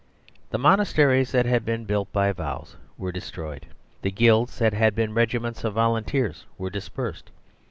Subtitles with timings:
[0.49, 3.67] The monasteries, that had been built by vows, were destroyed.
[4.01, 7.29] The guilds, that had been regiments of volunteers, were dispersed.